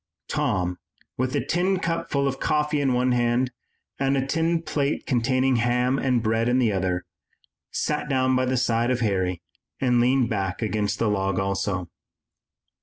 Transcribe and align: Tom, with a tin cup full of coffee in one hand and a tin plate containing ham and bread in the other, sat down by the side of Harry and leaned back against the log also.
Tom, 0.27 0.79
with 1.15 1.35
a 1.35 1.45
tin 1.45 1.77
cup 1.77 2.09
full 2.09 2.27
of 2.27 2.39
coffee 2.39 2.81
in 2.81 2.93
one 2.93 3.11
hand 3.11 3.51
and 3.99 4.17
a 4.17 4.25
tin 4.25 4.63
plate 4.63 5.05
containing 5.05 5.57
ham 5.57 5.99
and 5.99 6.23
bread 6.23 6.49
in 6.49 6.57
the 6.57 6.71
other, 6.71 7.05
sat 7.69 8.09
down 8.09 8.35
by 8.35 8.45
the 8.45 8.57
side 8.57 8.89
of 8.89 9.01
Harry 9.01 9.43
and 9.79 10.01
leaned 10.01 10.27
back 10.27 10.59
against 10.59 10.97
the 10.97 11.07
log 11.07 11.37
also. 11.37 11.87